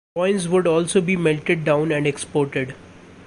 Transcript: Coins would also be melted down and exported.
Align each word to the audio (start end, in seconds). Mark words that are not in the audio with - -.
Coins 0.15 0.49
would 0.49 0.65
also 0.65 0.99
be 0.99 1.15
melted 1.15 1.63
down 1.63 1.91
and 1.91 2.07
exported. 2.07 2.73